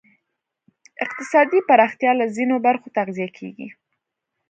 اقتصادي 1.05 1.59
پراختیا 1.67 2.11
له 2.19 2.25
ځینو 2.35 2.55
برخو 2.65 2.87
تغذیه 2.97 3.29
کېږی. 3.37 3.67